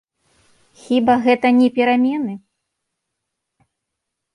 [0.83, 2.33] Хіба гэта не перамены?